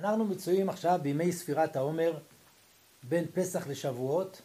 אנחנו 0.00 0.24
מצויים 0.24 0.68
עכשיו 0.68 1.00
בימי 1.02 1.32
ספירת 1.32 1.76
העומר 1.76 2.12
בין 3.02 3.26
פסח 3.34 3.66
לשבועות 3.66 4.42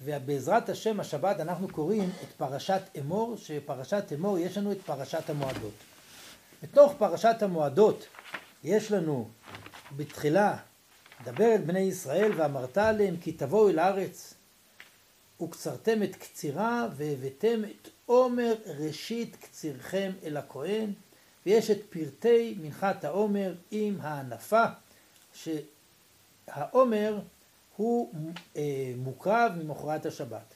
ובעזרת 0.00 0.68
השם 0.68 1.00
השבת 1.00 1.40
אנחנו 1.40 1.68
קוראים 1.68 2.10
את 2.22 2.32
פרשת 2.36 2.82
אמור 2.98 3.36
שפרשת 3.36 4.04
אמור 4.14 4.38
יש 4.38 4.58
לנו 4.58 4.72
את 4.72 4.80
פרשת 4.80 5.30
המועדות. 5.30 5.72
בתוך 6.62 6.94
פרשת 6.98 7.36
המועדות 7.40 8.06
יש 8.64 8.92
לנו 8.92 9.28
בתחילה 9.96 10.56
דבר 11.24 11.54
אל 11.54 11.62
בני 11.66 11.80
ישראל 11.80 12.32
ואמרת 12.36 12.78
עליהם 12.78 13.16
כי 13.16 13.32
תבואו 13.32 13.68
אל 13.68 13.78
הארץ 13.78 14.34
וקצרתם 15.42 16.02
את 16.02 16.16
קצירה 16.16 16.88
והבאתם 16.96 17.62
את 17.64 17.88
עומר 18.06 18.54
ראשית 18.66 19.36
קצירכם 19.36 20.12
אל 20.24 20.36
הכהן 20.36 20.92
ויש 21.46 21.70
את 21.70 21.80
פרטי 21.90 22.58
מנחת 22.60 23.04
העומר 23.04 23.54
עם 23.70 23.98
הענפה 24.00 24.64
שהעומר 25.34 27.20
הוא 27.76 28.14
אה, 28.56 28.92
מוקרב 28.96 29.52
ממחרת 29.62 30.06
השבת. 30.06 30.54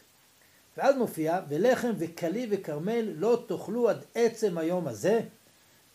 ואז 0.77 0.97
מופיע 0.97 1.41
ולחם 1.49 1.93
וכלי 1.99 2.47
וכרמל 2.51 3.13
לא 3.17 3.45
תאכלו 3.49 3.89
עד 3.89 4.05
עצם 4.15 4.59
היום 4.59 4.89
הזה 4.89 5.21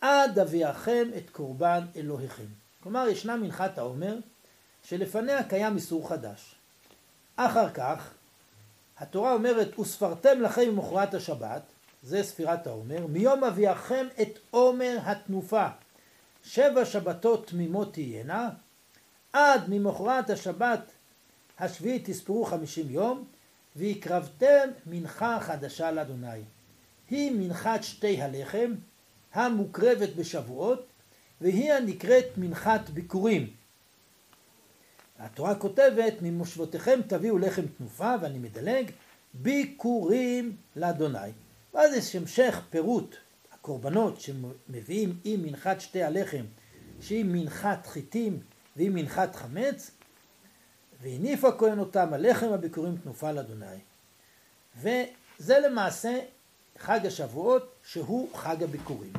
עד 0.00 0.38
אביאכם 0.38 1.08
את 1.16 1.30
קורבן 1.30 1.86
אלוהיכם. 1.96 2.46
כלומר 2.82 3.08
ישנה 3.08 3.36
מנחת 3.36 3.78
העומר 3.78 4.18
שלפניה 4.82 5.44
קיים 5.44 5.76
איסור 5.76 6.08
חדש. 6.08 6.54
אחר 7.36 7.70
כך 7.70 8.14
התורה 8.98 9.32
אומרת 9.32 9.78
וספרתם 9.78 10.40
לכם 10.40 10.70
ממחרת 10.70 11.14
השבת 11.14 11.62
זה 12.02 12.22
ספירת 12.22 12.66
העומר 12.66 13.06
מיום 13.06 13.44
אביאכם 13.44 14.06
את 14.22 14.38
עומר 14.50 14.98
התנופה 15.02 15.66
שבע 16.44 16.84
שבתות 16.84 17.46
תמימות 17.46 17.92
תהיינה 17.92 18.50
עד 19.32 19.60
ממחרת 19.68 20.30
השבת 20.30 20.80
השביעית 21.58 22.10
תספרו 22.10 22.44
חמישים 22.44 22.90
יום 22.90 23.24
והקרבתם 23.76 24.68
מנחה 24.86 25.38
חדשה 25.40 25.90
לאדוני. 25.90 26.40
היא 27.10 27.32
מנחת 27.32 27.82
שתי 27.82 28.22
הלחם 28.22 28.74
המוקרבת 29.32 30.08
בשבועות 30.16 30.86
והיא 31.40 31.72
הנקראת 31.72 32.26
מנחת 32.36 32.90
ביקורים. 32.90 33.50
התורה 35.18 35.54
כותבת 35.54 36.14
ממושבותיכם 36.22 37.00
תביאו 37.06 37.38
לחם 37.38 37.62
תנופה 37.78 38.14
ואני 38.20 38.38
מדלג 38.38 38.90
ביקורים 39.34 40.56
לאדוני. 40.76 41.30
ואז 41.74 41.94
יש 41.94 42.16
המשך 42.16 42.60
פירוט 42.70 43.16
הקורבנות 43.52 44.20
שמביאים 44.20 45.18
עם 45.24 45.42
מנחת 45.42 45.80
שתי 45.80 46.02
הלחם 46.02 46.44
שהיא 47.00 47.24
מנחת 47.28 47.86
חיטים 47.86 48.40
והיא 48.76 48.90
מנחת 48.90 49.36
חמץ 49.36 49.90
והניף 51.02 51.44
הכהן 51.44 51.78
אותם 51.78 52.14
הלחם 52.14 52.52
הביקורים 52.52 52.96
תנופה 52.96 53.32
לאדוני. 53.32 53.66
וזה 54.80 55.58
למעשה 55.58 56.18
חג 56.78 57.06
השבועות 57.06 57.74
שהוא 57.84 58.28
חג 58.34 58.62
הביקורים. 58.62 59.12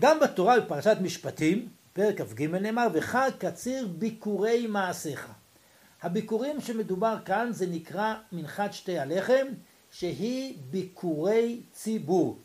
גם 0.00 0.20
בתורה 0.20 0.60
בפרשת 0.60 0.96
משפטים 1.02 1.68
פרק 1.92 2.20
כ"ג 2.20 2.42
נאמר 2.42 2.86
וחג 2.92 3.30
קציר 3.38 3.88
ביקורי 3.98 4.66
מעשיך 4.66 5.28
הביקורים 6.02 6.60
שמדובר 6.60 7.16
כאן 7.24 7.52
זה 7.52 7.66
נקרא 7.66 8.14
מנחת 8.32 8.72
שתי 8.72 8.98
הלחם 8.98 9.46
שהיא 9.90 10.58
ביקורי 10.70 11.60
ציבור. 11.72 12.38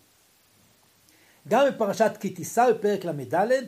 גם 1.48 1.68
בפרשת 1.68 2.12
כי 2.20 2.30
תישא 2.30 2.72
בפרק 2.72 3.06
ל"ד 3.06 3.66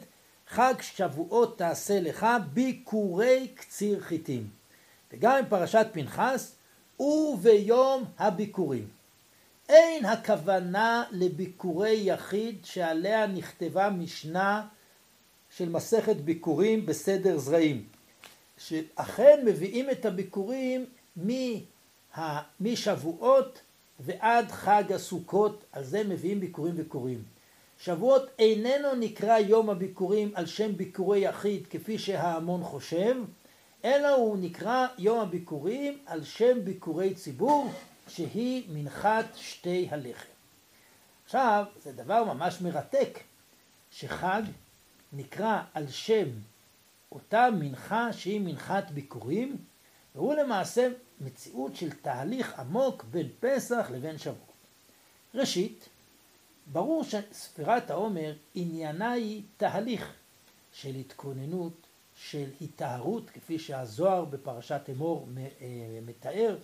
חג 0.52 0.74
שבועות 0.82 1.58
תעשה 1.58 2.00
לך 2.00 2.28
ביקורי 2.54 3.48
קציר 3.56 4.00
חיטים. 4.00 4.50
וגם 5.12 5.46
בפרשת 5.46 5.88
פנחס 5.92 6.56
וביום 7.00 8.04
הביקורים. 8.20 8.88
אין 9.70 10.06
הכוונה 10.06 11.04
לביקורי 11.12 12.02
יחיד 12.04 12.66
שעליה 12.66 13.28
נכתבה 13.28 13.90
משנה 13.90 14.68
של 15.58 15.70
מסכת 15.70 16.16
ביקורים 16.16 16.86
בסדר 16.86 17.38
זרעים. 17.38 17.86
שאכן 18.58 19.42
מביאים 19.46 19.90
את 19.90 20.06
הביקורים 20.06 20.86
משבועות 22.60 23.62
ועד 24.00 24.52
חג 24.52 24.92
הסוכות, 24.92 25.64
על 25.72 25.84
זה 25.84 26.04
מביאים 26.04 26.40
ביקורים 26.40 26.74
וקוראים. 26.78 27.24
שבועות 27.84 28.30
איננו 28.40 28.96
נקרא 28.96 29.38
יום 29.38 29.70
הביקורים 29.70 30.32
על 30.36 30.46
שם 30.46 30.78
ביקורי 30.78 31.20
יחיד 31.20 31.68
כפי 31.68 32.00
שההמון 32.00 32.64
חושב, 32.64 33.16
אלא 33.86 34.16
הוא 34.16 34.38
נקרא 34.42 34.88
יום 34.98 35.20
הביקורים 35.20 36.00
על 36.06 36.24
שם 36.24 36.66
ביקורי 36.66 37.14
ציבור 37.14 37.72
שהיא 38.08 38.64
מנחת 38.70 39.26
שתי 39.36 39.88
הלחם. 39.92 40.30
עכשיו, 41.26 41.66
זה 41.84 41.92
דבר 41.92 42.24
ממש 42.34 42.62
מרתק 42.62 43.20
שחג 43.92 44.42
נקרא 45.14 45.62
על 45.74 45.88
שם 45.88 46.28
אותה 47.12 47.50
מנחה 47.60 48.14
שהיא 48.14 48.42
מנחת 48.42 48.92
ביקורים, 48.92 49.58
והוא 50.16 50.34
למעשה 50.34 50.88
מציאות 51.22 51.76
של 51.76 51.92
תהליך 51.92 52.60
עמוק 52.60 53.04
בין 53.04 53.28
פסח 53.40 53.88
לבין 53.92 54.18
שבוע. 54.18 54.52
ראשית, 55.36 55.90
ברור 56.68 57.04
שספירת 57.04 57.90
העומר 57.90 58.34
עניינה 58.56 59.12
היא 59.12 59.44
תהליך 59.58 60.14
של 60.74 60.96
התכוננות, 60.96 61.74
של 62.16 62.50
היטהרות, 62.60 63.30
כפי 63.30 63.60
שהזוהר 63.60 64.26
בפרשת 64.26 64.82
אמור 64.90 65.28
אה, 65.38 66.00
מתאר, 66.06 66.58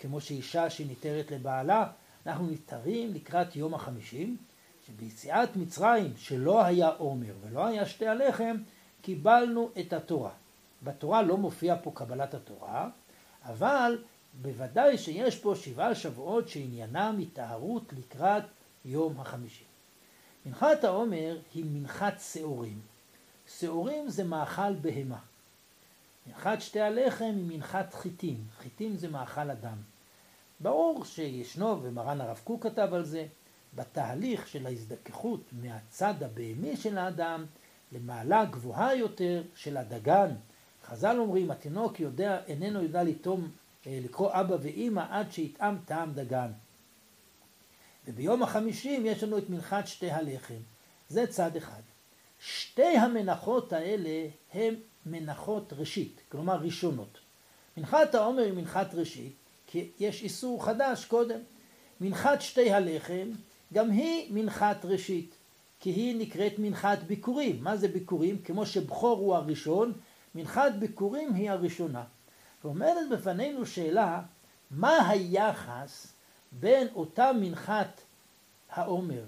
כמו 0.00 0.20
שאישה 0.20 0.70
שניתרת 0.70 1.30
לבעלה, 1.30 1.86
אנחנו 2.26 2.46
ניתרים 2.46 3.14
לקראת 3.14 3.56
יום 3.56 3.74
החמישים, 3.74 4.36
שביציאת 4.86 5.56
מצרים, 5.56 6.12
שלא 6.16 6.64
היה 6.64 6.88
עומר 6.88 7.32
ולא 7.40 7.66
היה 7.66 7.86
שתי 7.86 8.06
הלחם, 8.06 8.56
קיבלנו 9.02 9.70
את 9.80 9.92
התורה. 9.92 10.30
בתורה 10.82 11.22
לא 11.22 11.36
מופיע 11.36 11.76
פה 11.82 11.90
קבלת 11.94 12.34
התורה, 12.34 12.88
אבל 13.44 13.98
בוודאי 14.42 14.98
שיש 14.98 15.38
פה 15.38 15.54
שבעה 15.54 15.94
שבועות 15.94 16.48
שעניינם 16.48 17.16
היטהרות 17.18 17.92
לקראת 17.98 18.42
יום 18.86 19.20
החמישי. 19.20 19.64
מנחת 20.46 20.84
העומר 20.84 21.38
היא 21.54 21.64
מנחת 21.72 22.20
שעורים. 22.32 22.80
שעורים 23.58 24.08
זה 24.08 24.24
מאכל 24.24 24.74
בהמה. 24.74 25.18
מנחת 26.26 26.60
שתי 26.60 26.80
הלחם 26.80 27.32
היא 27.36 27.44
מנחת 27.48 27.94
חיטים. 27.94 28.44
חיטים 28.58 28.96
זה 28.96 29.08
מאכל 29.08 29.50
אדם. 29.50 29.76
ברור 30.60 31.04
שישנו, 31.04 31.82
ומרן 31.82 32.20
הרב 32.20 32.40
קוק 32.44 32.62
כתב 32.62 32.88
על 32.92 33.04
זה, 33.04 33.26
בתהליך 33.74 34.48
של 34.48 34.66
ההזדככות 34.66 35.40
מהצד 35.52 36.22
הבהמי 36.22 36.76
של 36.76 36.98
האדם 36.98 37.44
למעלה 37.92 38.44
גבוהה 38.44 38.94
יותר 38.94 39.42
של 39.54 39.76
הדגן. 39.76 40.30
חז"ל 40.84 41.18
אומרים, 41.18 41.50
התינוק 41.50 42.00
יודע, 42.00 42.44
איננו 42.46 42.82
יודע 42.82 43.02
לטום, 43.02 43.50
אה, 43.86 43.98
לקרוא 44.04 44.30
אבא 44.32 44.56
ואימא 44.62 45.04
עד 45.10 45.32
שיטעם 45.32 45.78
טעם 45.84 46.12
דגן. 46.12 46.50
וביום 48.06 48.42
החמישים 48.42 49.06
יש 49.06 49.22
לנו 49.22 49.38
את 49.38 49.50
מנחת 49.50 49.86
שתי 49.86 50.10
הלחם. 50.10 50.60
זה 51.08 51.26
צד 51.26 51.56
אחד. 51.56 51.80
שתי 52.40 52.96
המנחות 52.96 53.72
האלה 53.72 54.28
הן 54.52 54.74
מנחות 55.06 55.72
ראשית, 55.72 56.20
כלומר 56.28 56.56
ראשונות. 56.56 57.18
מנחת 57.76 58.14
העומר 58.14 58.42
היא 58.42 58.52
מנחת 58.52 58.94
ראשית, 58.94 59.36
כי 59.66 59.90
יש 59.98 60.22
איסור 60.22 60.64
חדש 60.64 61.04
קודם. 61.04 61.40
מנחת 62.00 62.40
שתי 62.40 62.72
הלחם, 62.72 63.30
גם 63.72 63.90
היא 63.90 64.32
מנחת 64.34 64.84
ראשית. 64.84 65.34
כי 65.80 65.90
היא 65.90 66.16
נקראת 66.18 66.58
מנחת 66.58 66.98
ביקורים. 67.06 67.64
מה 67.64 67.76
זה 67.76 67.88
ביקורים? 67.88 68.38
כמו 68.38 68.66
שבכור 68.66 69.18
הוא 69.18 69.34
הראשון, 69.34 69.92
מנחת 70.34 70.72
ביקורים 70.78 71.34
היא 71.34 71.50
הראשונה. 71.50 72.04
ועומדת 72.64 73.08
בפנינו 73.12 73.66
שאלה, 73.66 74.22
מה 74.70 75.08
היחס 75.08 76.15
בין 76.52 76.88
אותה 76.94 77.32
מנחת 77.40 78.00
העומר, 78.70 79.22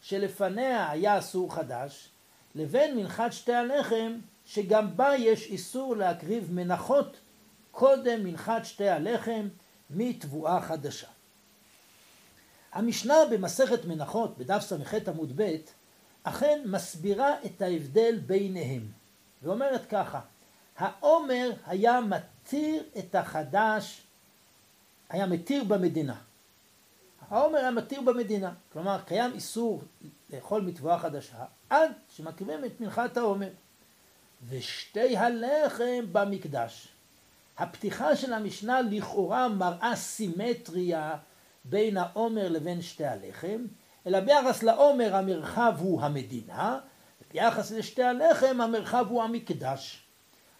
שלפניה 0.00 0.90
היה 0.90 1.18
אסור 1.18 1.54
חדש, 1.54 2.08
לבין 2.54 2.96
מנחת 2.96 3.32
שתי 3.32 3.52
הלחם, 3.52 4.18
שגם 4.46 4.96
בה 4.96 5.16
יש 5.16 5.46
איסור 5.46 5.96
להקריב 5.96 6.52
מנחות 6.52 7.16
קודם 7.70 8.24
מנחת 8.24 8.64
שתי 8.64 8.88
הלחם 8.88 9.48
מתבואה 9.90 10.62
חדשה. 10.62 11.06
המשנה 12.72 13.14
במסכת 13.30 13.84
מנחות 13.84 14.38
בדף 14.38 14.60
ס"ח 14.60 14.94
עמוד 15.08 15.32
ב' 15.36 15.56
אכן 16.22 16.60
מסבירה 16.64 17.34
את 17.46 17.62
ההבדל 17.62 18.18
ביניהם, 18.26 18.88
ואומרת 19.42 19.86
ככה, 19.86 20.20
העומר 20.76 21.50
היה 21.66 22.00
מתיר 22.00 22.82
את 22.98 23.14
החדש, 23.14 24.02
היה 25.08 25.26
מתיר 25.26 25.64
במדינה. 25.64 26.16
העומר 27.30 27.58
היה 27.58 27.70
מתיר 27.70 28.00
במדינה, 28.00 28.52
כלומר 28.72 29.00
קיים 29.06 29.32
איסור 29.34 29.82
לאכול 30.32 30.62
מתבואה 30.62 30.98
חדשה 30.98 31.44
עד 31.70 31.92
שמקריבים 32.08 32.64
את 32.64 32.80
מנחת 32.80 33.16
העומר. 33.16 33.50
ושתי 34.48 35.16
הלחם 35.16 36.04
במקדש. 36.12 36.88
הפתיחה 37.58 38.16
של 38.16 38.32
המשנה 38.32 38.80
לכאורה 38.80 39.48
מראה 39.48 39.96
סימטריה 39.96 41.16
בין 41.64 41.96
העומר 41.96 42.48
לבין 42.48 42.82
שתי 42.82 43.04
הלחם, 43.04 43.66
אלא 44.06 44.20
ביחס 44.20 44.62
לעומר 44.62 45.16
המרחב 45.16 45.74
הוא 45.78 46.02
המדינה, 46.02 46.78
וביחס 47.22 47.70
לשתי 47.70 48.02
הלחם 48.02 48.60
המרחב 48.60 49.06
הוא 49.08 49.22
המקדש. 49.22 50.02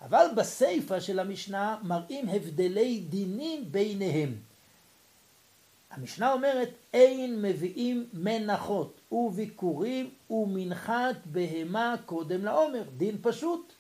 אבל 0.03 0.27
בסיפא 0.37 1.01
של 1.01 1.19
המשנה 1.19 1.79
מראים 1.83 2.29
הבדלי 2.29 3.01
דינים 3.01 3.73
ביניהם. 3.73 4.48
המשנה 5.91 6.33
אומרת 6.33 6.69
אין 6.93 7.43
מביאים 7.43 8.09
מנחות 8.13 9.01
וביקורים 9.13 10.11
ומנחת 10.31 11.17
בהמה 11.25 11.95
קודם 12.07 12.45
לעומר, 12.45 12.83
דין 12.97 13.17
פשוט. 13.23 13.73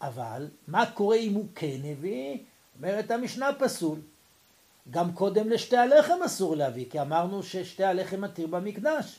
אבל 0.00 0.48
מה 0.68 0.90
קורה 0.90 1.16
אם 1.16 1.34
הוא 1.34 1.46
כן 1.54 1.78
הביא? 1.92 2.38
אומרת 2.76 3.10
המשנה 3.10 3.50
פסול. 3.58 3.98
גם 4.90 5.12
קודם 5.12 5.50
לשתי 5.50 5.76
הלחם 5.76 6.22
אסור 6.24 6.56
להביא, 6.56 6.86
כי 6.90 7.00
אמרנו 7.00 7.42
ששתי 7.42 7.84
הלחם 7.84 8.20
מתיר 8.20 8.46
במקדש. 8.46 9.18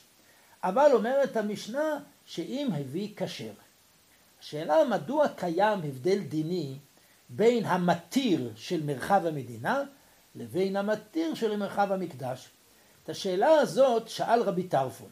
אבל 0.64 0.90
אומרת 0.92 1.36
המשנה 1.36 1.98
שאם 2.26 2.68
הביא 2.72 3.08
כשר. 3.16 3.52
השאלה 4.40 4.84
מדוע 4.84 5.28
קיים 5.28 5.78
הבדל 5.78 6.18
דיני 6.18 6.76
בין 7.28 7.64
המתיר 7.64 8.52
של 8.56 8.82
מרחב 8.82 9.26
המדינה 9.26 9.82
לבין 10.36 10.76
המתיר 10.76 11.34
של 11.34 11.56
מרחב 11.56 11.92
המקדש. 11.92 12.48
את 13.04 13.08
השאלה 13.08 13.48
הזאת 13.48 14.08
שאל 14.08 14.42
רבי 14.42 14.62
טרפון. 14.62 15.10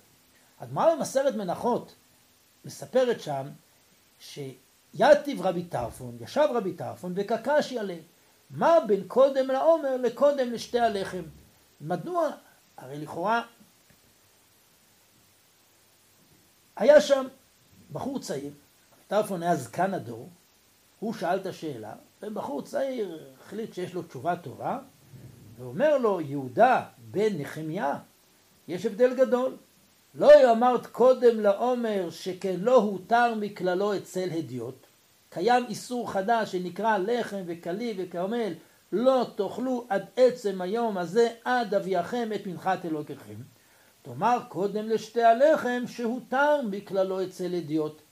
הגמרא 0.61 0.95
במסרת 0.95 1.35
מנחות 1.35 1.95
מספרת 2.65 3.21
שם 3.21 3.47
שיתיב 4.19 5.43
רבי 5.43 5.65
טרפון, 5.65 6.17
ישב 6.21 6.49
רבי 6.55 6.73
טרפון 6.73 7.13
וקקשי 7.17 7.79
עליה. 7.79 7.99
מה 8.51 8.75
בין 8.87 9.05
קודם 9.09 9.49
לעומר 9.49 9.97
לקודם 9.97 10.53
לשתי 10.53 10.79
הלחם? 10.79 11.23
מדוע? 11.81 12.31
הרי 12.77 12.99
לכאורה 12.99 13.43
היה 16.77 17.01
שם 17.01 17.27
בחור 17.93 18.19
צעיר, 18.19 18.53
טרפון 19.09 19.43
היה 19.43 19.57
זקן 19.57 19.95
הדור, 19.95 20.29
הוא 21.01 21.15
שאל 21.15 21.41
את 21.41 21.47
השאלה, 21.47 21.93
ובחור 22.23 22.63
צעיר 22.63 23.35
החליט 23.41 23.75
שיש 23.75 23.95
לו 23.95 24.03
תשובה 24.03 24.37
טובה, 24.37 24.79
ואומר 25.59 25.99
לו, 25.99 26.21
יהודה 26.21 26.83
בן 27.11 27.39
נחמיה, 27.39 27.99
יש 28.69 28.87
הבדל 28.87 29.15
גדול. 29.15 29.57
לא 30.15 30.53
אמרת 30.53 30.87
קודם 30.87 31.41
לעומר 31.41 32.11
שכן 32.11 32.57
לא 32.61 32.77
הותר 32.77 33.35
מכללו 33.35 33.97
אצל 33.97 34.29
הדיוט. 34.33 34.87
קיים 35.31 35.65
איסור 35.69 36.13
חדש 36.13 36.53
שנקרא 36.53 36.99
לחם 36.99 37.43
וכלי 37.47 37.95
וכרמל, 37.99 38.53
לא 38.93 39.27
תאכלו 39.37 39.87
עד 39.89 40.05
עצם 40.17 40.61
היום 40.61 40.99
הזה 40.99 41.29
עד 41.45 41.75
אביאכם 41.75 42.29
את 42.35 42.47
מנחת 42.47 42.85
אלוקיכם. 42.85 43.35
תאמר 44.03 44.39
קודם 44.49 44.89
לשתי 44.89 45.23
הלחם 45.23 45.83
שהותר 45.87 46.61
מכללו 46.71 47.23
אצל 47.23 47.55
הדיוט. 47.55 48.03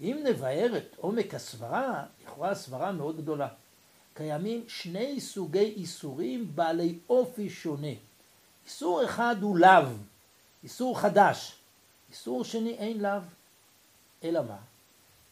אם 0.00 0.18
נבהר 0.24 0.76
את 0.76 0.96
עומק 0.96 1.34
הסברה, 1.34 2.04
לכאורה 2.24 2.54
סברה 2.54 2.92
מאוד 2.92 3.16
גדולה. 3.16 3.48
קיימים 4.18 4.64
שני 4.68 5.20
סוגי 5.20 5.74
איסורים 5.76 6.50
בעלי 6.54 6.98
אופי 7.08 7.50
שונה. 7.50 7.92
איסור 8.66 9.04
אחד 9.04 9.36
הוא 9.40 9.58
לאו, 9.58 9.88
איסור 10.64 11.00
חדש. 11.00 11.56
איסור 12.10 12.44
שני 12.44 12.70
אין 12.70 13.02
לאו. 13.02 13.20
אלא 14.24 14.42
מה? 14.42 14.56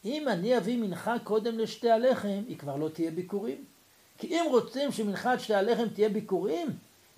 אם 0.04 0.28
אני 0.28 0.56
אביא 0.56 0.76
מנחה 0.76 1.16
קודם 1.24 1.58
לשתי 1.58 1.90
הלחם, 1.90 2.42
היא 2.48 2.58
כבר 2.58 2.76
לא 2.76 2.88
תהיה 2.88 3.10
ביקורים. 3.10 3.64
כי 4.18 4.26
אם 4.26 4.44
רוצים 4.50 4.92
שמנחת 4.92 5.40
שתי 5.40 5.54
הלחם 5.54 5.88
תהיה 5.88 6.08
ביקורים, 6.08 6.68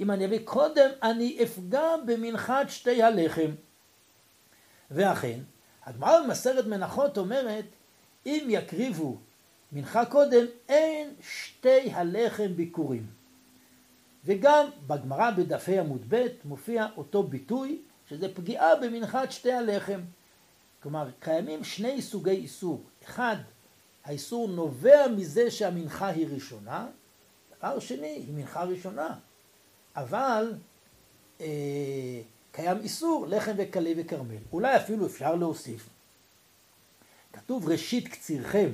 אם 0.00 0.10
אני 0.10 0.24
אביא 0.24 0.40
קודם, 0.44 0.90
אני 1.02 1.38
אפגע 1.42 1.96
במנחת 2.06 2.68
שתי 2.68 3.02
הלחם. 3.02 3.50
ואכן, 4.90 5.40
הגמרא 5.84 6.22
במסרת 6.24 6.66
מנחות 6.66 7.18
אומרת, 7.18 7.64
אם 8.26 8.46
יקריבו 8.48 9.16
מנחה 9.72 10.04
קודם, 10.04 10.46
אין 10.68 11.14
שתי 11.20 11.90
הלחם 11.90 12.54
ביקורים. 12.56 13.06
וגם 14.24 14.66
בגמרא 14.86 15.30
בדפי 15.30 15.78
עמוד 15.78 16.04
ב' 16.08 16.26
מופיע 16.44 16.86
אותו 16.96 17.22
ביטוי, 17.22 17.82
שזה 18.08 18.34
פגיעה 18.34 18.76
במנחת 18.76 19.32
שתי 19.32 19.52
הלחם. 19.52 20.00
כלומר, 20.82 21.10
קיימים 21.20 21.64
שני 21.64 22.02
סוגי 22.02 22.30
איסור. 22.30 22.82
אחד, 23.04 23.36
האיסור 24.04 24.48
נובע 24.48 25.08
מזה 25.16 25.50
שהמנחה 25.50 26.06
היא 26.06 26.26
ראשונה, 26.30 26.86
דבר 27.58 27.78
שני, 27.78 28.06
היא 28.06 28.32
מנחה 28.34 28.64
ראשונה. 28.64 29.18
אבל 29.96 30.54
אה, 31.40 31.46
קיים 32.52 32.78
איסור 32.78 33.26
לחם 33.28 33.52
וקלי 33.56 33.94
וכרמל. 33.96 34.36
אולי 34.52 34.76
אפילו 34.76 35.06
אפשר 35.06 35.34
להוסיף. 35.34 35.88
כתוב 37.32 37.68
ראשית 37.68 38.08
קצירכם, 38.08 38.70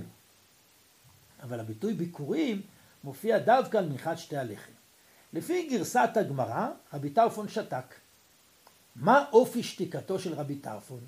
אבל 1.44 1.61
הביטוי 1.61 1.94
ביקורים 1.94 2.62
מופיע 3.05 3.38
דווקא 3.38 3.79
על 3.79 3.88
מנחת 3.88 4.19
שתי 4.19 4.37
הלחם. 4.37 4.73
לפי 5.32 5.69
גרסת 5.69 6.11
הגמרא, 6.17 6.69
רבי 6.93 7.11
טרפון 7.11 7.49
שתק. 7.49 7.94
מה 8.96 9.25
אופי 9.32 9.62
שתיקתו 9.62 10.19
של 10.19 10.35
רבי 10.35 10.56
טרפון? 10.56 11.00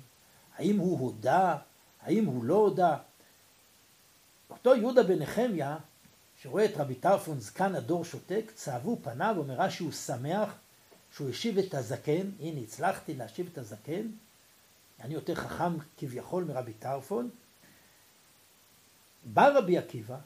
האם 0.55 0.77
הוא 0.77 0.99
הודה? 0.99 1.57
האם 2.01 2.25
הוא 2.25 2.43
לא 2.43 2.55
הודה? 2.55 2.97
אותו 4.49 4.75
יהודה 4.75 5.03
בן 5.03 5.19
נחמיה, 5.19 5.77
שרואה 6.41 6.65
את 6.65 6.77
רבי 6.77 6.95
טרפון 6.95 7.39
זקן 7.39 7.75
הדור 7.75 8.05
שותק, 8.05 8.51
צהבו 8.53 8.97
פניו, 9.03 9.35
אומרה 9.37 9.69
שהוא 9.69 9.91
שמח 9.91 10.53
שהוא 11.15 11.29
השיב 11.29 11.57
את 11.57 11.73
הזקן, 11.73 12.29
הנה 12.39 12.59
הצלחתי 12.59 13.13
להשיב 13.13 13.49
את 13.53 13.57
הזקן, 13.57 14.07
אני 15.01 15.13
יותר 15.13 15.35
חכם 15.35 15.77
כביכול 15.97 16.43
מרבי 16.43 16.73
טרפון. 16.73 17.29
בא 19.33 19.47
רבי 19.57 19.77
עקיבא, 19.77 20.17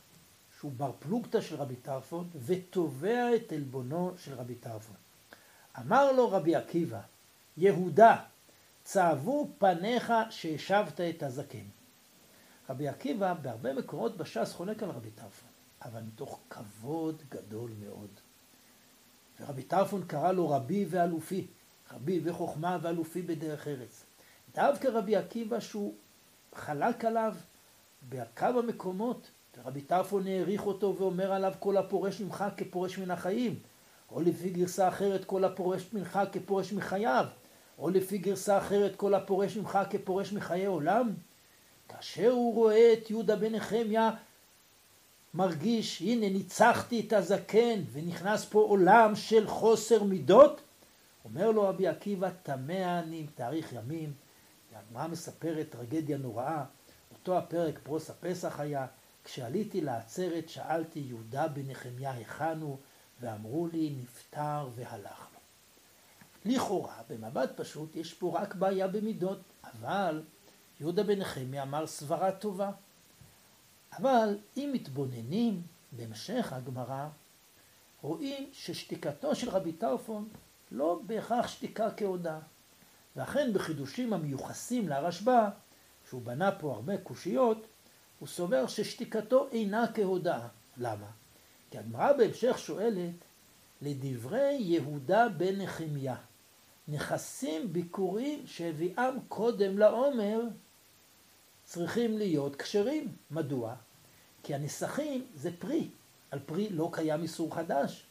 שהוא 0.60 0.72
בר 0.78 0.92
פלוגתא 1.00 1.42
של 1.42 1.56
רבי 1.56 1.76
טרפון, 1.76 2.30
ותובע 2.46 3.36
את 3.36 3.52
עלבונו 3.52 4.14
של 4.18 4.34
רבי 4.34 4.56
טרפון. 4.56 4.96
אמר 5.80 6.12
לו 6.12 6.32
רבי 6.32 6.56
עקיבא, 6.56 7.02
יהודה, 7.58 8.24
צהבו 8.84 9.50
פניך 9.58 10.14
שהשבת 10.30 11.02
את 11.02 11.24
הזקן. 11.24 11.66
רבי 12.70 12.88
עקיבא 12.88 13.34
בהרבה 13.34 13.74
מקורות 13.74 14.18
בש"ס 14.18 14.54
חולק 14.54 14.84
על 14.84 14.90
רבי 14.90 15.12
טרפון, 15.12 15.50
אבל 15.86 16.02
מתוך 16.02 16.40
כבוד 16.50 17.22
גדול 17.30 17.72
מאוד. 17.80 18.10
ורבי 19.40 19.64
טרפון 19.64 20.04
קרא 20.08 20.32
לו 20.32 20.50
רבי 20.50 20.86
ואלופי, 20.90 21.48
רבי 21.92 22.22
וחוכמה 22.24 22.78
ואלופי 22.82 23.22
בדרך 23.22 23.68
ארץ. 23.68 24.04
דווקא 24.56 24.88
רבי 24.88 25.16
עקיבא 25.16 25.60
שהוא 25.60 25.94
חלק 26.56 27.06
עליו 27.06 27.36
בכמה 28.10 28.62
מקומות, 28.62 29.30
ורבי 29.58 29.82
טרפון 29.82 30.28
העריך 30.28 30.66
אותו 30.66 30.96
ואומר 30.98 31.34
עליו 31.34 31.54
כל 31.60 31.78
הפורש 31.78 32.22
ממך 32.22 32.46
כפורש 32.58 32.98
מן 32.98 33.12
החיים, 33.12 33.60
או 34.12 34.22
לפי 34.22 34.50
גרסה 34.50 34.88
אחרת 34.88 35.26
כל 35.26 35.44
הפורש 35.44 35.94
ממך 35.94 36.20
כפורש 36.32 36.74
מחייו, 36.74 37.26
או 37.80 37.90
לפי 37.90 38.18
גרסה 38.18 38.58
אחרת 38.58 38.96
כל 38.96 39.14
הפורש 39.14 39.58
ממך 39.58 39.80
כפורש 39.90 40.34
מחיי 40.34 40.66
עולם. 40.66 41.10
כאשר 41.90 42.32
הוא 42.32 42.56
רואה 42.56 42.94
את 42.94 43.10
יהודה 43.10 43.36
בן 43.36 43.56
נחמיה 43.56 44.12
מרגיש, 45.34 46.02
הנה 46.02 46.30
ניצחתי 46.30 47.00
את 47.08 47.14
הזקן 47.14 47.82
ונכנס 47.92 48.46
פה 48.46 48.60
עולם 48.60 49.16
של 49.16 49.48
חוסר 49.48 50.04
מידות, 50.04 50.62
אומר 51.26 51.52
לו 51.52 51.64
רבי 51.64 51.88
עקיבא, 51.88 52.30
טמא 52.44 53.00
אני 53.00 53.28
תאריך 53.36 53.74
ימים, 53.74 54.14
והגמרא 54.74 55.08
מספרת 55.08 55.70
טרגדיה 55.70 56.18
נוראה, 56.18 56.64
אותו 57.22 57.38
הפרק 57.38 57.80
פרוס 57.84 58.10
הפסח 58.10 58.60
היה, 58.60 58.88
כשעליתי 59.24 59.82
לעצרת 59.82 60.50
שאלתי 60.50 61.00
יהודה 61.00 61.48
בן 61.48 61.70
היכן 62.12 62.62
הוא, 62.62 62.78
ואמרו 63.20 63.68
לי 63.68 63.96
נפטר 64.02 64.70
והלך 64.76 65.28
לו. 65.34 65.40
לכאורה, 66.46 67.02
במבט 67.10 67.50
פשוט, 67.56 67.96
יש 67.96 68.14
פה 68.14 68.40
רק 68.40 68.56
בעיה 68.56 68.88
במידות, 68.88 69.40
אבל 69.64 70.24
יהודה 70.80 71.04
בן 71.04 71.22
אמר 71.62 71.88
סברה 71.88 72.32
טובה. 72.32 72.72
אבל 73.98 74.38
אם 74.58 74.70
מתבוננים 74.74 75.62
בהמשך 75.92 76.54
הגמרא, 76.54 77.08
רואים 78.02 78.50
ששתיקתו 78.54 79.36
של 79.36 79.50
רבי 79.50 79.72
טרפון 79.72 80.30
לא 80.72 81.02
בהכרח 81.06 81.48
שתיקה 81.48 81.92
כהודאה. 81.98 82.40
ואכן 83.16 83.54
בחידושים 83.54 84.14
המיוחסים 84.14 84.90
לרשב"א, 84.90 85.50
שהוא 86.12 86.22
בנה 86.22 86.52
פה 86.52 86.74
הרבה 86.74 86.98
קושיות, 86.98 87.68
הוא 88.20 88.28
סובר 88.28 88.68
ששתיקתו 88.68 89.48
אינה 89.52 89.86
כהודאה. 89.94 90.48
למה? 90.78 91.08
כי 91.72 91.78
הגמרא 91.78 92.14
בהמשך 92.14 92.60
שואלת, 92.60 93.14
לדברי 93.82 94.58
יהודה 94.60 95.30
בן 95.30 95.62
נחמיה, 95.62 96.16
נכסים 96.88 97.74
ביקורים 97.74 98.44
שהביאם 98.48 99.14
קודם 99.28 99.78
לעומר, 99.78 100.42
צריכים 101.66 102.18
להיות 102.18 102.56
כשרים. 102.56 103.08
מדוע? 103.32 103.76
כי 104.44 104.56
הנסכים 104.56 105.26
זה 105.36 105.50
פרי, 105.60 105.88
על 106.32 106.40
פרי 106.46 106.70
לא 106.70 106.90
קיים 106.94 107.22
איסור 107.22 107.56
חדש. 107.56 108.04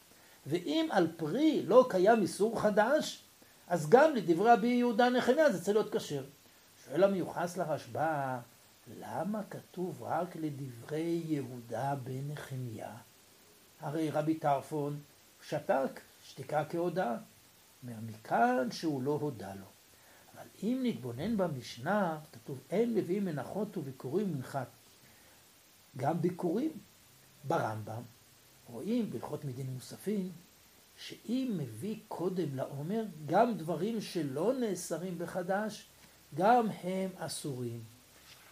ואם 0.47 0.87
על 0.91 1.07
פרי 1.17 1.63
לא 1.65 1.85
קיים 1.89 2.21
איסור 2.21 2.61
חדש, 2.61 3.23
אז 3.67 3.89
גם 3.89 4.15
לדברי 4.15 4.51
רבי 4.51 4.67
יהודה 4.67 5.09
נחמיה 5.09 5.51
זה 5.51 5.61
צריך 5.63 5.77
להיות 5.77 5.95
כשר. 5.95 6.23
שואל 6.91 7.03
המיוחס 7.03 7.57
לרשב"א, 7.57 8.39
למה 8.99 9.41
כתוב 9.49 10.03
רק 10.03 10.35
לדברי 10.35 11.23
יהודה 11.25 11.95
בן 12.03 12.31
נחמיה? 12.31 12.95
הרי 13.79 14.09
רבי 14.09 14.35
טרפון 14.35 14.99
שתק, 15.47 15.99
שתיקה 16.23 16.65
כהודאה. 16.69 17.17
אומר, 17.83 17.93
מכאן 18.07 18.71
שהוא 18.71 19.03
לא 19.03 19.11
הודה 19.21 19.53
לו. 19.55 19.65
אבל 20.35 20.47
אם 20.63 20.79
נתבונן 20.83 21.37
במשנה, 21.37 22.19
כתוב, 22.33 22.59
אין 22.69 22.93
מביאים 22.93 23.25
מנחות 23.25 23.77
וביקורים 23.77 24.33
מנחת. 24.33 24.67
גם 25.97 26.21
ביקורים 26.21 26.71
ברמב"ם, 27.43 28.01
רואים 28.67 29.11
בהלכות 29.11 29.45
מדין 29.45 29.67
מוספים, 29.67 30.31
שאם 30.97 31.53
מביא 31.57 31.95
קודם 32.07 32.55
לעומר, 32.55 33.03
גם 33.25 33.57
דברים 33.57 34.01
שלא 34.01 34.53
נאסרים 34.53 35.17
בחדש, 35.19 35.90
גם 36.35 36.67
הם 36.83 37.09
אסורים. 37.17 37.79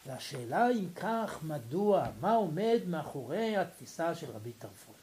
והשאלה 0.06 0.72
אם 0.72 0.86
כך, 0.96 1.40
מדוע, 1.44 2.06
מה 2.22 2.34
עומד 2.34 2.80
מאחורי 2.88 3.58
התפיסה 3.58 4.16
של 4.16 4.32
רבי 4.32 4.52
טרפון? 4.52 4.96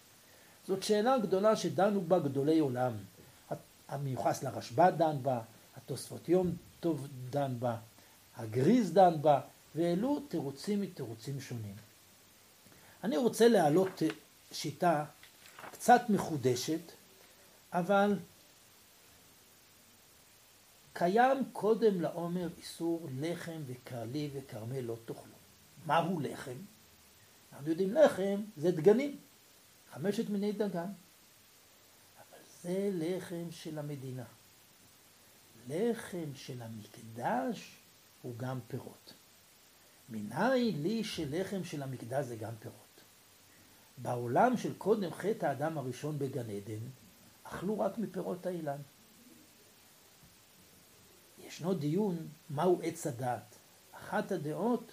זאת 0.67 0.83
שאלה 0.83 1.19
גדולה 1.19 1.57
שדנו 1.57 2.01
בה 2.01 2.19
גדולי 2.19 2.59
עולם. 2.59 2.93
המיוחס 3.89 4.43
לרשב"א 4.43 4.91
דן 4.91 5.17
בה, 5.23 5.41
התוספות 5.77 6.29
יום 6.29 6.53
טוב 6.81 7.07
דן 7.31 7.53
בה, 7.59 7.77
הגריז 8.37 8.93
דן 8.93 9.23
בה, 9.23 9.41
ואלו 9.75 10.21
תירוצים 10.29 10.81
מתירוצים 10.81 11.41
שונים. 11.41 11.75
אני 13.05 13.17
רוצה 13.17 13.49
להעלות 13.49 14.03
שיטה 14.53 15.05
קצת 15.71 16.03
מחודשת, 16.09 16.81
אבל 17.73 18.19
קיים 20.99 21.45
קודם 21.53 22.01
לעומר 22.01 22.49
איסור 22.59 23.09
לחם 23.21 23.61
וקרלי 23.67 24.31
וכרמל 24.33 24.81
לא 24.81 24.97
תאכלו. 25.05 25.35
מהו 25.87 26.21
לחם? 26.21 26.57
אנחנו 27.53 27.71
יודעים 27.71 27.93
לחם 27.93 28.41
זה 28.57 28.71
דגנים, 28.71 29.17
חמשת 29.93 30.29
מיני 30.29 30.53
דגן. 30.53 30.87
אבל 32.19 32.39
זה 32.63 32.91
לחם 32.93 33.51
של 33.51 33.79
המדינה. 33.79 34.25
לחם 35.69 36.35
של 36.35 36.63
המקדש 36.63 37.77
הוא 38.23 38.35
גם 38.37 38.59
פירות. 38.69 39.13
מנין 40.09 40.83
לי 40.83 41.05
שלחם 41.05 41.65
של 41.65 41.83
המקדש 41.83 42.25
זה 42.25 42.37
גם 42.37 42.53
פירות? 42.61 43.01
בעולם 43.99 44.57
של 44.57 44.75
קודם 44.79 45.11
חטא 45.15 45.47
האדם 45.47 45.79
הראשון 45.79 46.19
בגן 46.19 46.51
עדן, 46.51 46.85
אכלו 47.43 47.81
רק 47.81 47.99
מפירות 47.99 48.47
האילן. 48.47 48.79
ישנו 51.39 51.75
דיון 51.75 52.29
מהו 52.51 52.81
עץ 52.83 53.07
הדעת. 53.07 53.57
אחת 53.93 54.33
הדעות 54.33 54.93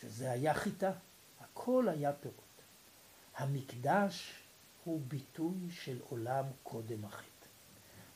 שזה 0.00 0.30
היה 0.30 0.54
חיטה, 0.54 0.92
הכל 1.40 1.88
היה 1.88 2.12
פירות. 2.12 2.36
המקדש 3.36 4.32
הוא 4.84 5.00
ביטוי 5.08 5.70
של 5.70 5.98
עולם 6.08 6.44
קודם 6.62 7.04
החטא, 7.04 7.26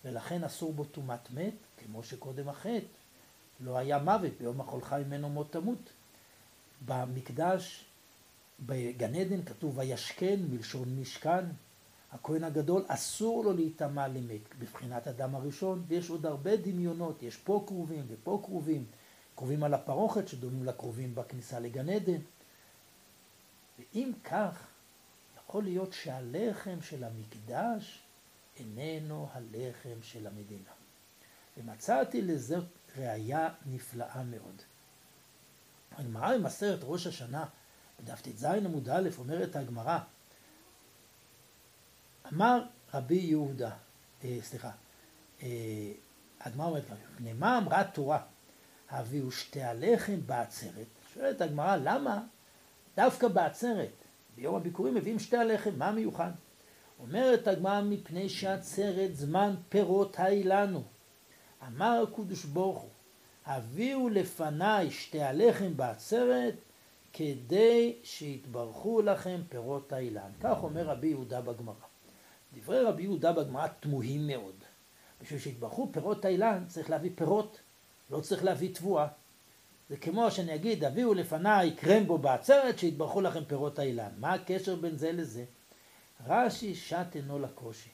ולכן 0.05 0.45
אסור 0.45 0.73
בו 0.73 0.85
טומאת 0.85 1.31
מת, 1.31 1.55
כמו 1.79 2.03
שקודם 2.03 2.49
החטא 2.49 2.87
לא 3.61 3.79
היה 3.79 3.99
מוות, 3.99 4.33
ביום 4.41 4.61
החולך 4.61 4.93
ממנו 4.93 5.29
מות 5.29 5.53
תמות. 5.53 5.93
במקדש, 6.87 7.85
בגן 8.67 9.15
עדן 9.15 9.43
כתוב 9.43 9.79
וישכן 9.79 10.41
מלשון 10.51 11.01
משכן, 11.01 11.45
הכהן 12.13 12.45
הגדול 12.45 12.85
אסור 12.89 13.45
לו 13.45 13.53
להיטמע 13.53 14.09
למת, 14.09 14.41
בבחינת 14.59 15.09
אדם 15.09 15.35
הראשון, 15.35 15.85
ויש 15.89 16.11
עוד 16.11 16.27
הרבה 16.27 16.57
דמיונות, 16.57 17.23
יש 17.23 17.37
פה 17.37 17.65
כרובים 17.67 18.07
ופה 18.09 18.41
כרובים, 18.45 18.85
כרובים 19.37 19.65
על 19.65 19.75
הפרוכת 19.75 20.29
שדומים 20.29 20.65
לכרובים 20.65 21.15
בכניסה 21.15 21.61
לגן 21.61 21.89
עדן. 21.89 22.21
ואם 23.79 24.13
כך, 24.25 24.67
יכול 25.37 25.65
להיות 25.65 25.93
שהלחם 25.93 26.79
של 26.83 27.05
המקדש 27.05 28.03
איננו 28.57 29.29
הלחם 29.33 30.03
של 30.03 30.27
המדינה. 30.27 30.71
ומצאתי 31.57 32.23
לזה 32.23 32.57
ראיה 32.97 33.49
נפלאה 33.67 34.23
מאוד. 34.23 34.63
הגמרא 35.93 36.39
במסרת 36.39 36.79
ראש 36.83 37.07
השנה, 37.07 37.45
בדף 38.01 38.21
ט"ז 38.21 38.45
עמוד 38.45 38.89
א', 38.89 39.09
אומרת 39.19 39.57
הגמרא, 39.57 39.99
אמר 42.33 42.63
רבי 42.95 43.15
יהודה, 43.15 43.71
אה, 44.25 44.39
סליחה, 44.43 44.71
אה, 45.43 45.49
הגמרא 46.41 46.67
אומרת 46.67 46.85
ככה, 46.85 46.95
מפני 47.15 47.33
מה 47.33 47.59
אמרה 47.59 47.85
תורה? 47.85 48.23
הביאו 48.91 49.31
שתי 49.31 49.63
הלחם 49.63 50.21
בעצרת. 50.27 50.87
שואלת 51.15 51.41
הגמרא, 51.41 51.77
למה 51.77 52.23
דווקא 52.97 53.29
בעצרת? 53.29 54.05
ביום 54.37 54.55
הביקורים 54.55 54.95
מביאים 54.95 55.19
שתי 55.19 55.37
הלחם, 55.37 55.71
מה 55.79 55.93
מיוחד? 55.93 56.31
אומרת 56.99 57.49
הגמרא, 57.49 57.81
מפני 57.83 58.29
שעצרת 58.29 59.17
זמן 59.17 59.55
פירות 59.69 60.19
האילנו. 60.19 60.83
אמר 61.67 62.05
הקדוש 62.13 62.45
ברוך 62.45 62.79
הוא, 62.83 62.91
הביאו 63.47 64.09
לפניי 64.09 64.91
שתי 64.91 65.23
הלחם 65.23 65.77
בעצרת, 65.77 66.55
כדי 67.13 67.97
שיתברכו 68.03 69.03
לכם 69.03 69.41
פירות 69.49 69.93
האילן. 69.93 70.31
כך 70.41 70.63
אומר 70.63 70.87
רבי 70.87 71.07
יהודה 71.07 71.41
בגמרא. 71.41 71.90
דברי 72.55 72.81
רבי 72.81 73.03
יהודה 73.03 73.33
בגמרא 73.33 73.67
תמוהים 73.81 74.27
מאוד. 74.27 74.55
בשביל 75.23 75.41
שיתברכו 75.41 75.89
פירות 75.93 76.25
האילן 76.25 76.65
צריך 76.67 76.91
להביא 76.91 77.11
פירות, 77.15 77.61
לא 78.11 78.21
צריך 78.21 78.45
להביא 78.45 78.75
תבואה. 78.75 79.07
זה 79.91 79.97
כמו 79.97 80.31
שאני 80.31 80.55
אגיד, 80.55 80.85
הביאו 80.85 81.15
לפניי 81.15 81.77
קרמבו 81.77 82.19
בעצרת, 82.19 82.79
שיתברכו 82.79 83.21
לכם 83.21 83.45
פירות 83.45 83.79
האילן. 83.79 84.11
מה 84.19 84.33
הקשר 84.33 84.77
בין 84.77 84.97
זה 84.97 85.13
לזה? 85.13 85.45
רש"י 86.27 86.75
שט 86.75 87.17
אינו 87.17 87.39
לקושי. 87.39 87.91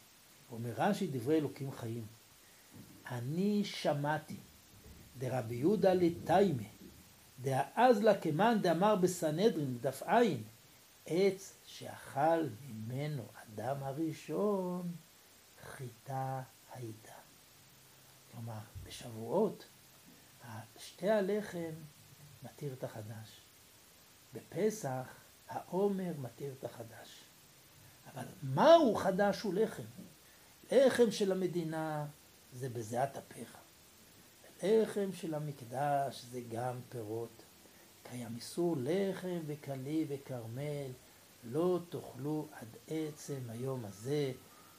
אומר 0.53 0.71
רש"י 0.77 1.07
דברי 1.07 1.37
אלוקים 1.37 1.73
חיים. 1.73 2.07
אני 3.11 3.65
שמעתי 3.65 4.37
דרבי 5.19 5.55
יהודה 5.55 5.95
לתיימה, 5.95 6.63
דאז 7.43 8.03
לה 8.03 8.21
כמאן 8.21 8.59
דאמר 8.63 8.97
בסנהדרין, 8.97 9.79
דף 9.81 10.03
עין, 10.03 10.43
עץ 11.07 11.55
שאכל 11.67 12.47
ממנו 12.69 13.23
אדם 13.57 13.83
הראשון, 13.83 14.93
חיטה 15.63 16.43
הייתה. 16.73 17.13
כלומר, 18.33 18.59
בשבועות 18.85 19.65
שתי 20.79 21.11
הלחם 21.11 21.73
מתיר 22.43 22.73
את 22.73 22.85
החדש. 22.85 23.41
בפסח 24.33 25.07
העומר 25.49 26.13
מתיר 26.19 26.55
את 26.59 26.65
החדש. 26.65 27.25
אבל 28.13 28.25
מהו 28.43 28.95
חדש 28.95 29.41
הוא 29.41 29.55
לחם? 29.55 29.83
לחם 30.73 31.11
של 31.11 31.33
המדינה 31.33 32.07
זה 32.53 32.69
בזיעת 32.69 33.17
אפיך. 33.17 33.57
לחם 34.63 35.13
של 35.13 35.35
המקדש 35.35 36.25
זה 36.31 36.41
גם 36.51 36.81
פירות. 36.89 37.43
קיים 38.03 38.37
איסור 38.37 38.77
לחם 38.79 39.39
וקלי 39.47 40.07
וכרמל, 40.09 40.91
לא 41.51 41.81
תאכלו 41.89 42.49
עד 42.53 42.77
עצם 42.89 43.41
היום 43.49 43.85
הזה, 43.85 44.33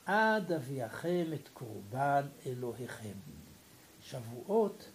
עד 0.06 0.52
אביאכם 0.52 1.26
את 1.34 1.50
קורבן 1.54 2.28
אלוהיכם. 2.46 3.14
שבועות 4.02 4.90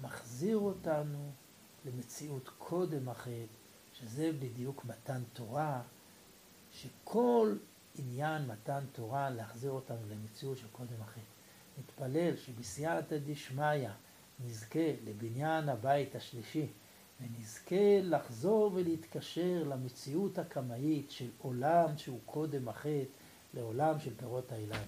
מחזיר 0.00 0.58
אותנו 0.58 1.30
למציאות 1.84 2.48
קודם 2.58 3.08
החטא, 3.08 3.46
שזה 3.92 4.32
בדיוק 4.38 4.84
מתן 4.84 5.22
תורה, 5.32 5.82
שכל 6.72 7.56
עניין 7.94 8.46
מתן 8.46 8.84
תורה 8.92 9.30
להחזיר 9.30 9.70
אותנו 9.70 10.08
למציאות 10.10 10.58
של 10.58 10.66
קודם 10.72 11.00
החטא. 11.00 11.20
נתפלל 11.78 12.36
שבסייעתא 12.36 13.16
דשמיא 13.26 13.88
נזכה 14.44 14.92
לבניין 15.04 15.68
הבית 15.68 16.14
השלישי 16.14 16.66
ונזכה 17.20 18.00
לחזור 18.02 18.70
ולהתקשר 18.74 19.64
למציאות 19.66 20.38
הקמאית 20.38 21.10
של 21.10 21.28
עולם 21.38 21.98
שהוא 21.98 22.20
קודם 22.26 22.68
החטא 22.68 23.04
לעולם 23.54 24.00
של 24.00 24.14
פירות 24.16 24.52
האילן. 24.52 24.86